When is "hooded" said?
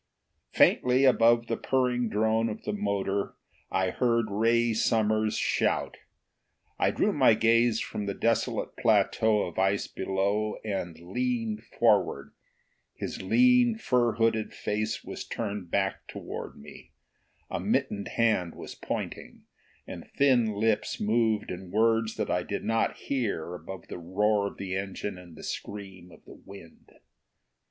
14.13-14.55